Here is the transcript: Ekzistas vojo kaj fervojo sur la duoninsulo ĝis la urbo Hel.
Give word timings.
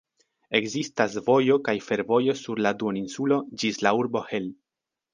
Ekzistas 0.59 1.17
vojo 1.27 1.59
kaj 1.69 1.77
fervojo 1.89 2.37
sur 2.41 2.65
la 2.69 2.75
duoninsulo 2.83 3.41
ĝis 3.61 3.83
la 3.89 3.97
urbo 4.03 4.29
Hel. 4.35 4.53